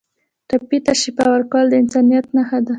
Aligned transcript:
ټپي 0.47 0.77
ته 0.85 0.93
شفا 1.01 1.25
ورکول 1.31 1.65
د 1.69 1.73
انسانیت 1.83 2.25
نښه 2.35 2.59
ده. 2.65 2.69